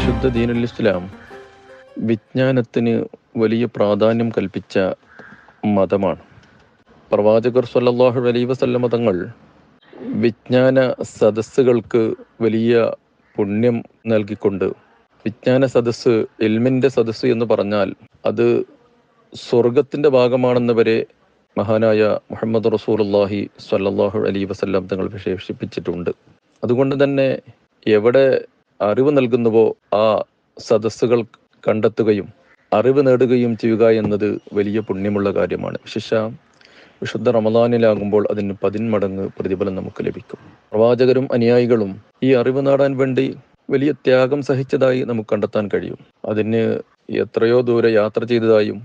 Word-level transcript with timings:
വിശുദ്ധ 0.00 0.26
ദീനുൽ 0.34 0.64
ഇസ്ലാം 0.66 1.02
വിജ്ഞാനത്തിന് 2.08 2.92
വലിയ 3.40 3.64
പ്രാധാന്യം 3.74 4.28
കൽപ്പിച്ച 4.36 4.74
മതമാണ്. 5.76 6.22
പ്രവാചകർ 7.10 7.64
സല്ലാഹു 7.72 8.20
അലൈ 8.30 8.42
വസല്ലമ 8.44 8.88
തങ്ങൾ 8.88 9.16
വിജ്ഞാന 10.24 10.76
സദസ്സുകൾക്ക് 11.18 12.02
വലിയ 12.44 12.72
പുണ്യം 13.36 13.76
നൽകിക്കൊണ്ട് 14.12 14.66
വിജ്ഞാന 15.24 15.66
സദസ്സ് 15.66 16.14
എൽമിന്റെ 16.48 16.90
സദസ്സ് 16.96 17.26
എന്ന് 17.34 17.48
പറഞ്ഞാൽ 17.52 17.90
അത് 18.30 18.46
സ്വർഗത്തിന്റെ 19.32 20.08
ഭാഗമാണെന്ന് 20.08 20.76
വരെ 20.80 20.98
മഹാനായ 21.56 22.00
മുഹമ്മദ് 22.32 22.72
റസൂലുള്ളാഹി 22.76 23.42
സല്ലാഹു 23.68 24.22
അലൈ 24.30 24.44
വസല്ലം 24.44 24.86
തങ്ങൾ 24.92 25.08
വിശേഷിപ്പിച്ചിട്ടുണ്ട്. 25.18 26.10
അതുകൊണ്ട് 26.62 26.96
തന്നെ 27.04 27.28
എവിടെ 27.86 28.24
അറിവ് 28.80 29.10
നൽകുന്നുവോ 29.18 29.64
ആ 29.94 30.04
സദസ്സുകൾ 30.56 31.20
കണ്ടെത്തുകയും 31.68 32.28
അറിവ് 32.72 33.06
നേടുകയും 33.06 33.52
ചെയ്യുക 33.56 33.84
എന്നത് 33.90 34.28
വലിയ 34.52 34.80
പുണ്യമുള്ള 34.80 35.30
കാര്യമാണ്. 35.30 35.78
വിശിഷ 35.86 36.10
വിശുദ്ധ 37.02 37.28
റമദാനിലാകുമ്പോൾ 37.30 38.22
അതിന് 38.30 38.54
പതിന്മടങ്ങ് 38.62 39.24
പ്രതിഫലം 39.36 39.74
നമുക്ക് 39.74 40.00
ലഭിക്കും. 40.06 40.40
പ്രവാചകരും 40.72 41.26
അനുയായികളും 41.32 41.90
ഈ 42.24 42.30
അറിവ് 42.34 42.66
നേടാൻ 42.66 42.96
വേണ്ടി 42.96 43.26
വലിയ 43.70 43.92
ത്യാഗം 44.06 44.42
സഹിച്ചതായി 44.42 45.00
നമുക്ക് 45.04 45.30
കണ്ടെത്താൻ 45.32 45.68
കഴിയും. 45.74 45.98
അതിന് 46.30 46.62
എത്രയോ 47.22 47.60
ദൂരെ 47.60 47.90
യാത്ര 47.90 48.24
ചെയ്തതായും 48.24 48.78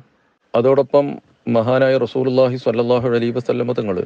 അതോടൊപ്പം 0.53 1.05
മഹാനായ 1.48 1.98
റസൂലുള്ളാഹി 1.98 2.58
സ്വല്ലല്ലാഹു 2.58 3.08
അലൈഹി 3.09 3.31
വസല്ലമ 3.31 3.72
തങ്ങൾ 3.72 3.98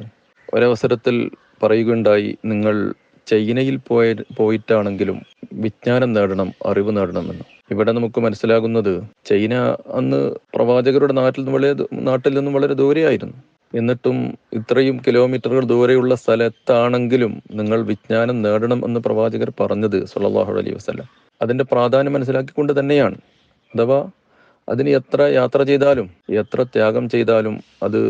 ഒരവസരത്തിൽ 0.48 1.16
പറയുകയുണ്ടായി 1.62 2.30
നിങ്ങൾ 2.44 2.76
ചൈനയിൽ 3.26 3.76
പോയ 3.88 4.06
പോയിട്ടാണെങ്കിലും 4.36 5.18
വിജ്ഞാനം 5.60 6.12
നേടണം 6.12 6.52
അറിവ് 6.66 6.96
നേടണം 6.96 7.30
എന്ന്. 7.30 7.44
ഇവിടെ 7.70 7.92
നമുക്ക് 7.92 8.20
മനസ്സിലാകുന്നത് 8.20 8.92
ചൈന 9.24 9.54
അന്ന് 9.94 10.20
പ്രവാചകരുടെ 10.54 11.12
നാട്ടിൽ 11.12 11.40
നിന്ന് 11.40 11.52
വളരെ 11.52 11.72
നാട്ടിൽ 11.92 12.34
നിന്നും 12.34 12.54
വളരെ 12.54 12.74
ദൂരെയായിരുന്നു. 12.74 13.36
എന്നിട്ടും 13.74 14.16
ഇത്രയും 14.52 14.96
കിലോമീറ്ററുകൾ 15.06 15.64
ദൂരെയുള്ള 15.64 16.14
സ്ഥലത്താണെങ്കിലും 16.14 17.42
നിങ്ങൾ 17.52 17.82
വിജ്ഞാനം 17.82 18.42
നേടണം 18.42 18.84
എന്ന് 18.84 19.00
പ്രവാചകർ 19.00 19.52
പറഞ്ഞത് 19.60 20.04
സല്ലല്ലാഹു 20.04 20.52
അലൈഹി 20.52 20.74
വസ്ലം 20.74 21.08
അതിന്റെ 21.42 21.64
പ്രാധാന്യം 21.64 22.12
മനസ്സിലാക്കിക്കൊണ്ട് 22.12 22.80
തന്നെയാണ്. 22.80 23.18
അഥവാ 23.74 24.10
അതിന് 24.68 24.90
എത്ര 24.90 25.22
യാത്ര 25.22 25.62
ചെയ്താലും 25.62 26.08
എത്ര 26.30 26.62
ത്യാഗം 26.62 27.08
ചെയ്താലും 27.08 27.54
അത് 27.82 28.00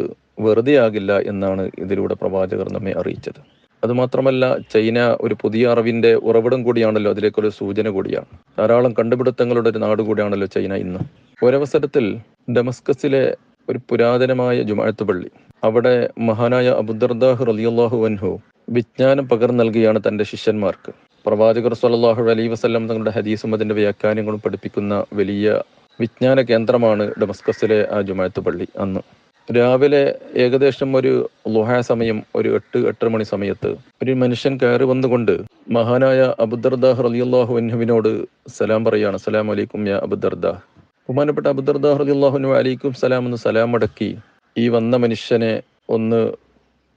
വെറുതെ 0.41 0.75
ആകില്ല 0.85 1.19
എന്നാണ് 1.21 1.71
ഇതിലൂടെ 1.79 2.15
പ്രവാചകർ 2.15 2.73
നമ്മെ 2.73 2.93
അറിയിച്ചത്. 2.99 3.41
അതുമാത്രമല്ല 3.85 4.59
ചൈന 4.73 5.17
ഒരു 5.21 5.37
പുതിയ 5.41 5.69
അറിവിന്റെ 5.69 6.15
ഉറവിടം 6.15 6.63
കൂടിയാണല്ലോ 6.63 7.11
അതിലേക്കൊരു 7.13 7.49
സൂചന 7.49 7.89
കൂടിയാണ്. 7.89 8.27
ധാരാളം 8.59 8.93
കണ്ടുപിടുത്തങ്ങളുടെ 8.93 9.71
ഒരു 9.71 9.79
നാട് 9.79 10.03
കൂടിയാണല്ലോ 10.03 10.47
ചൈന 10.47 10.75
ഇന്ന്. 10.75 11.01
ഒരവസരത്തിൽ 11.45 12.19
ഡമസ്കസിലെ 12.57 13.37
ഒരു 13.69 13.81
പുരാതനമായ 13.91 14.63
ജുമാഴത്ത് 14.63 15.05
പള്ളി. 15.05 15.31
അവിടെ 15.65 16.11
മഹാനായ 16.19 16.69
അബുദർദാഹ് 16.69 17.47
റലിയല്ലാഹു 17.47 18.05
അൻഹു 18.05 18.41
വിജ്ഞാനം 18.71 19.29
പകർന്നു 19.29 19.65
നൽകിയാണ് 19.65 20.01
തന്റെ 20.09 20.25
ശിഷ്യന്മാർക്ക്. 20.25 20.93
പ്രവാചകർ 21.27 21.75
സല്ലാഹു 21.75 22.23
അലൈ 22.23 22.49
വസല്ലം 22.49 22.89
തങ്ങളുടെ 22.89 23.11
ഹദീസും 23.11 23.55
അതിന്റെ 23.55 23.75
വ്യാഖ്യാനങ്ങളും 23.75 24.41
പഠിപ്പിക്കുന്ന 24.41 25.05
വലിയ 25.13 25.63
വിജ്ഞാന 26.01 26.41
കേന്ദ്രമാണ് 26.41 27.13
ഡമസ്കസിലെ 27.23 27.89
ആ 27.93 28.01
ജുമാഴത്ത് 28.01 28.41
പള്ളി 28.41 28.69
അന്ന്. 28.79 29.01
രാവിലെ 29.49 30.03
ഏകദേശം 30.43 30.91
ഒരു 30.99 31.13
ലുഹ 31.55 31.79
സമയം 31.89 32.19
ഒരു 32.39 32.49
എട്ട് 32.59 32.79
എട്ടര 32.91 33.09
മണി 33.15 33.25
സമയത്ത് 33.25 33.71
ഒരു 34.03 34.13
മനുഷ്യൻ 34.23 34.55
കയറി 34.63 34.87
വന്നുകൊണ്ട് 34.91 35.33
മഹാനായ 35.77 36.21
അബുദർദാഹ് 36.45 37.05
റലിയല്ലാഹു 37.07 37.53
അൻഹുവിനോട് 37.61 38.11
സലാം 38.59 38.85
പറയാണ് 38.89 39.19
സലാം 39.25 39.49
അലൈക്കും 39.55 39.83
യാ 39.91 39.97
അബുദർദാഹ്. 40.07 40.61
ബഹുമാനപ്പെട്ട 41.09 41.47
അബുദർദാഹ് 41.55 41.99
റലിയല്ലാഹുനു 42.03 42.51
അലൈക്കും 42.59 42.93
സലാം 43.03 43.25
എന്ന് 43.29 43.39
സലാം 43.47 43.75
അടക്കി 43.79 44.11
ഈ 44.57 44.67
വന്ന 44.77 44.97
മനുഷ്യനെ 45.05 45.53
ഒന്ന് 45.97 46.21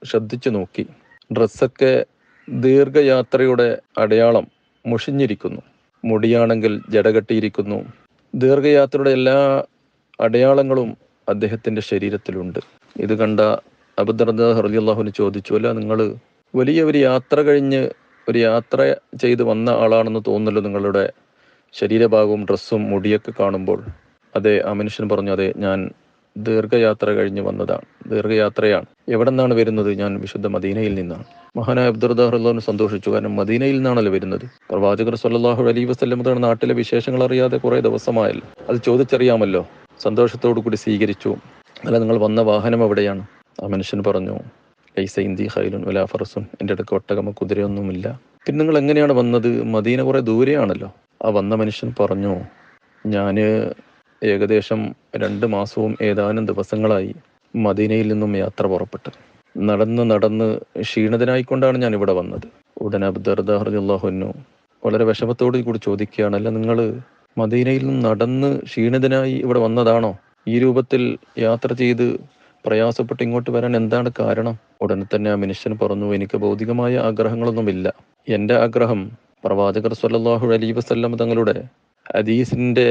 ശ്രദ്ധിച്ചു 0.01 0.49
നോക്കി. 0.49 0.85
ഡ്രസ്സൊക്കെ 1.31 1.93
ദീർഘയാത്രയുടെ 2.47 3.69
അടയാളം 4.03 4.45
മുഷിഞ്ഞിരിക്കുന്നു. 4.85 5.61
മുടിയാണെങ്കിൽ 6.03 6.73
ജടകെട്ടിയിരിക്കുന്നു 6.95 7.79
ദീർഘയാത്രയുടെ 8.33 9.11
എല്ലാ 9.19 9.37
അടയാളങ്ങളും 10.19 10.89
അദ്ദേഹത്തിന്റെ 11.29 11.81
ശരീരത്തിലുണ്ട്. 11.81 12.59
ഇത് 12.99 13.13
കണ്ട 13.17 13.39
അബുദർദ 13.99 14.51
ഹർദിയല്ലാഹുവിന് 14.51 15.09
ചോദിച്ചു 15.09 15.53
അല്ല 15.53 15.71
നിങ്ങൾ 15.71 16.15
വലിയ 16.55 16.83
ഒരു 16.83 16.97
യാത്ര 16.97 17.41
കഴിഞ്ഞ് 17.41 17.89
ഒരു 18.29 18.39
യാത്ര 18.39 18.95
ചെയ്ത് 19.21 19.43
വന്ന 19.43 19.69
ആളാണെന്ന് 19.69 20.19
തോന്നുന്നല്ലോ 20.27 20.61
നിങ്ങളുടെ 20.61 21.11
ശരീരഭാഗവും 21.73 22.45
ഡ്രസ്സും 22.45 22.89
മുടിയൊക്കെ 22.89 23.31
കാണുമ്പോൾ? 23.39 23.85
അതെ 24.35 24.67
ആ 24.67 24.73
മനുഷ്യൻ 24.73 25.09
പറഞ്ഞു 25.09 25.31
അതെ 25.31 25.53
ഞാൻ 25.57 25.91
ദീർഘയാത്ര 26.37 27.09
കഴിഞ്ഞ് 27.09 27.41
വന്നതാണ് 27.41 28.09
ദീർഘയാത്രയാണ്. 28.09 28.85
എവിടെ 29.09 29.29
നിന്നാണ് 29.29 29.53
വരുന്നത്? 29.53 29.93
ഞാൻ 29.93 30.19
വിശുദ്ധ 30.19 30.47
മദീനയിൽ 30.47 30.95
നിന്നാണ്. 30.95 31.23
മഹാനായ 31.57 31.87
അബ്ദുർദാഹുല്ലാഹുന് 31.87 32.59
സന്തോഷിച്ചു 32.59 33.09
കാരണം 33.09 33.35
മദീനയിൽ 33.35 33.75
നിന്നാണല്ലോ 33.75 34.11
വരുന്നത്. 34.11 34.45
പ്രവാചകർ 34.69 35.15
സല്ലാഹു 35.15 35.63
അലൈഹി 35.63 35.85
വസ്ലമതാണ് 35.85 36.43
നാട്ടിലെ 36.43 36.73
വിശേഷങ്ങൾ 36.73 37.23
അറിയാതെ 37.23 37.57
കുറേ 37.57 37.79
ദിവസമായല്ലോ. 37.79 38.47
അത് 38.69 38.81
ചോദിച്ചറിയാമല്ലോ. 38.81 39.67
സന്തോഷത്തോടു 40.03 40.59
കൂടി 40.59 40.75
സ്വീകരിച്ചു. 40.75 41.31
അല്ല 41.85 41.97
നിങ്ങൾ 41.97 42.17
വന്ന 42.17 42.41
വാഹനം 42.41 42.81
എവിടെയാണ്? 42.83 43.23
ആ 43.63 43.67
മനുഷ്യൻ 43.67 43.99
പറഞ്ഞു 44.07 44.35
ലൈസ 44.95 45.19
ഇന്തി 45.19 45.45
ഹൈലുൻ 45.53 45.81
വലാ 45.87 46.03
ഫറസുൻ 46.05 46.43
എന്റെ 46.61 46.73
അടുക്ക് 46.73 46.93
ഒട്ടകമ 46.95 47.31
കുതിരയൊന്നുമില്ല. 47.31 48.07
പിന്നെ 48.47 48.59
നിങ്ങൾ 48.59 48.77
എങ്ങനെയാണ് 48.77 49.13
വന്നത്? 49.13 49.49
മദീന 49.75 50.01
കുറെ 50.01 50.19
ദൂരെയാണല്ലോ. 50.29 50.89
ആ 51.25 51.29
വന്ന 51.29 51.55
മനുഷ്യൻ 51.55 51.89
പറഞ്ഞു 51.99 52.33
ഞാൻ 53.05 53.35
ഏകദേശം 54.21 54.81
രണ്ട് 55.15 55.45
മാസവും 55.45 55.93
ഏതാനും 56.01 56.45
ദിവസങ്ങളായി 56.45 57.11
മദീനയിൽ 57.53 58.07
നിന്നും 58.13 58.31
യാത്ര 58.37 58.65
പുറപ്പെട്ടു. 58.67 59.09
നടന്ന് 59.55 60.03
നടന്ന് 60.11 60.47
ക്ഷീണിതനായിക്കൊണ്ടാണ് 60.81 61.77
ഞാൻ 61.77 61.93
ഇവിടെ 61.93 62.13
വന്നത്. 62.13 62.47
ഉടൻ 62.81 63.05
അബ്ദർദാഹു 63.05 64.13
വളരെ 64.83 65.03
വിഷമത്തോടു 65.05 65.57
കൂടി 65.57 65.77
ചോദിക്കുകയാണ് 65.77 66.35
അല്ല 66.35 66.49
നിങ്ങൾ 66.49 66.77
മദീനയിൽ 67.37 67.83
നിന്നും 67.85 67.99
നടന്ന് 68.09 68.59
ക്ഷീണിതനായി 68.63 69.33
ഇവിടെ 69.33 69.59
വന്നതാണോ? 69.59 70.11
ഈ 70.47 70.59
രൂപത്തിൽ 70.59 71.01
യാത്ര 71.37 71.73
ചെയ്ത് 71.73 72.05
പ്രയാസപ്പെട്ട് 72.65 73.23
ഇങ്ങോട്ട് 73.23 73.49
വരാൻ 73.49 73.75
എന്താണ് 73.75 74.09
കാരണം? 74.19 74.55
ഉടനെ 74.81 75.05
തന്നെ 75.15 75.31
ആ 75.31 75.35
മനുഷ്യൻ 75.35 75.77
പറഞ്ഞു 75.81 76.13
എനിക്ക് 76.13 76.37
ഭൗതികമായ 76.37 76.97
ആഗ്രഹങ്ങളൊന്നുമില്ല. 76.97 77.87
എന്റെ 78.27 78.55
ആഗ്രഹം 78.55 79.01
പ്രവാചകർ 79.45 79.93
സല്ലാഹു 79.93 80.47
അലൈഹി 80.47 80.71
വസല്ലം 80.71 81.13
തങ്ങളുടെ 81.17 81.55
ഹദീസിന്റെ 82.05 82.87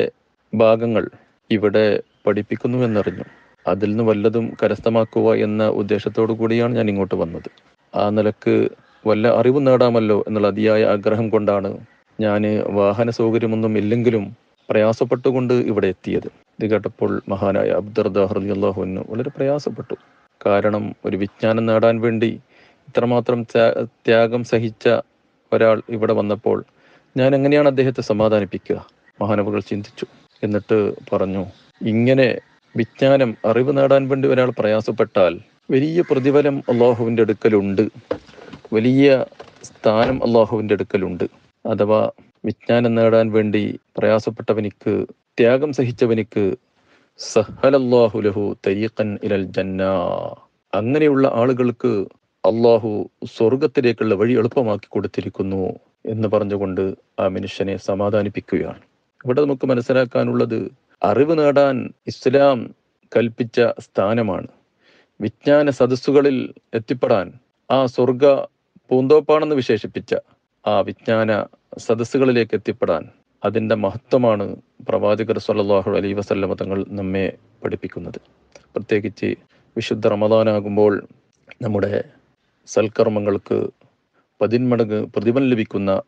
ഭാഗങ്ങൾ 0.52 1.04
ഇവിടെ 1.50 1.84
പഠിപ്പിക്കുന്നു 2.26 2.78
എന്നറിഞ്ഞു. 2.78 3.25
അതിൽ 3.66 3.91
നിന്ന് 3.91 4.04
വല്ലതും 4.04 4.56
കരസ്ഥമാക്കുക 4.62 5.34
എന്ന 5.47 5.69
ഉദ്ദേശത്തോടു 5.81 6.32
കൂടിയാണ് 6.32 6.76
ഞാൻ 6.76 6.88
ഇങ്ങോട്ട് 6.88 7.14
വന്നത്. 7.14 7.48
ആ 7.92 8.10
നിലയ്ക്ക് 8.10 8.54
വല്ല 9.06 9.28
അറിവ് 9.41 9.66
നേടാമല്ലോ 9.66 10.25
എന്നുള്ള 10.28 10.48
അതിയായ 10.48 10.84
ആഗ്രഹം 10.84 11.28
കൊണ്ടാണ് 11.28 11.70
ഞാൻ 12.22 12.43
വാഹന 12.71 13.10
സൗകര്യമൊന്നും 13.10 13.78
ഇല്ലെങ്കിലും 13.78 14.25
പ്രയാസപ്പെട്ടുകൊണ്ട് 14.71 15.55
ഇവിടെ 15.55 15.87
എത്തിയത്. 15.87 16.27
ഇത് 16.27 16.71
കേട്ടപ്പോൾ 16.71 17.22
മഹാനായ 17.28 17.71
അബ്ദർദാഹ്റിയാഹുവിന് 17.71 19.00
വളരെ 19.09 19.31
പ്രയാസപ്പെട്ടു. 19.37 19.94
കാരണം 20.47 20.94
ഒരു 21.05 21.16
വിജ്ഞാനം 21.16 21.66
നേടാൻ 21.66 22.00
വേണ്ടി 22.00 22.41
ഇത്രമാത്രം 22.88 23.43
ത്യാഗം 24.06 24.44
സഹിച്ച 24.44 24.88
ഒരാൾ 25.53 25.82
ഇവിടെ 25.88 26.12
വന്നപ്പോൾ 26.12 26.65
ഞാൻ 27.16 27.34
എങ്ങനെയാണ് 27.34 27.69
അദ്ദേഹത്തെ 27.69 28.03
സമാധാനിപ്പിക്കുക? 28.03 28.78
മഹാനവകൾ 29.21 29.61
ചിന്തിച്ചു. 29.61 30.06
എന്നിട്ട് 30.43 30.78
പറഞ്ഞു 31.12 31.43
ഇങ്ങനെ 31.82 32.28
വിജ്ഞാനം 32.77 33.37
അറിവ് 33.47 33.77
നേടാൻ 33.77 34.09
വേണ്ടി 34.09 34.28
ഒരാൾ 34.28 34.50
പ്രയാസപ്പെട്ടാൽ 34.59 35.41
വലിയ 35.71 36.00
പ്രതിഫലം 36.11 36.56
അള്ളാഹുവിന്റെ 36.69 37.22
അടുക്കലുണ്ട്. 37.22 37.88
വലിയ 38.72 39.25
സ്ഥാനം 39.62 40.16
അള്ളാഹുവിന്റെ 40.27 40.75
അടുക്കലുണ്ട്. 40.75 41.41
അഥവാ 41.67 42.11
വിജ്ഞാനം 42.44 42.94
നേടാൻ 42.94 43.32
വേണ്ടി 43.32 43.79
പ്രയാസപ്പെട്ടവനിക്ക് 43.97 45.06
ത്യാഗം 45.38 45.73
സഹിച്ചവനിക്ക് 45.73 46.55
സഹലല്ലാഹു 47.19 48.19
ലഹു 48.20 48.56
തരീഖൻ 48.67 49.19
ഇലൽ 49.23 49.44
ജന്ന. 49.44 49.82
അങ്ങനെയുള്ള 50.75 51.31
ആളുകൾക്ക് 51.35 52.06
അള്ളാഹു 52.47 53.11
സ്വർഗത്തിലേക്കുള്ള 53.37 54.14
വഴി 54.14 54.32
എളുപ്പമാക്കി 54.32 54.87
കൊടുത്തിരിക്കുന്നു 54.88 55.79
എന്ന് 56.06 56.29
പറഞ്ഞുകൊണ്ട് 56.29 56.94
ആ 57.20 57.29
മനുഷ്യനെ 57.29 57.76
സമാധാനിപ്പിക്കുകയാണ്. 57.76 58.82
ഇവിടെ 59.25 59.41
നമുക്ക് 59.41 59.67
മനസ്സിലാക്കാനുള്ളത് 59.67 60.73
അറിവ് 61.03 61.38
നേടാൻ 61.38 61.93
ഇസ്ലാം 62.06 62.75
കൽപ്പിച്ച 63.17 63.61
സ്ഥാനമാണ്. 63.61 64.47
വിജ്ഞാന 65.20 65.70
സദസ്സുകളിൽ 65.70 66.55
എത്തിപ്പെടാൻ 66.75 67.32
ആ 67.70 67.87
സ്വർഗ 67.87 68.26
പൂന്തോപ്പാണെന്ന് 68.88 69.55
വിശേഷിപ്പിച്ച 69.55 70.15
ആ 70.64 70.81
വിജ്ഞാന 70.81 71.47
സദസ്സുകളിലേക്ക് 71.79 72.55
എത്തിപ്പെടാൻ 72.55 73.09
അതിന്റെ 73.44 73.75
മഹത്വമാണ് 73.75 74.56
പ്രവാചകർ 74.88 75.38
സല്ലാഹു 75.38 75.91
അലൈ 75.91 76.12
വസല്ലമ 76.12 76.55
തങ്ങൾ 76.55 76.85
നമ്മെ 76.88 77.38
പഠിപ്പിക്കുന്നത്. 77.64 78.19
പ്രത്യേകിച്ച് 78.75 79.35
വിശുദ്ധ 79.76 80.06
റമദാനാകുമ്പോൾ 80.09 81.09
നമ്മുടെ 81.62 82.05
സൽക്കർമ്മങ്ങൾക്ക് 82.67 83.59
പതിന്മടങ്ങ് 84.41 85.06
പ്രതിഫലം 85.06 85.49
ലഭിക്കുന്ന 85.49 86.03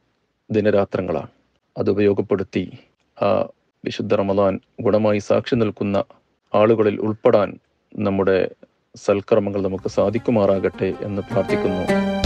ദിനരാത്രങ്ങളാണ്. 0.51 1.29
അത് 1.79 1.91
ഉപയോഗപ്പെടുത്തി 1.91 2.65
ആ 3.23 3.49
വിശുദ്ധ 3.85 4.15
റമദാൻ 4.15 4.61
ഗുണമായി 4.81 5.19
സാക്ഷി 5.19 5.55
നിൽക്കുന്ന 5.55 6.05
ആളുകളിൽ 6.55 7.01
ഉൾപ്പെടാൻ 7.01 7.59
നമ്മുടെ 7.99 8.51
സൽക്കർമ്മങ്ങൾ 8.97 9.63
നമുക്ക് 9.63 9.89
സാധിക്കുമാറാകട്ടെ 9.89 10.95
എന്ന് 11.01 11.23
പ്രാർത്ഥിക്കുന്നു. 11.31 12.24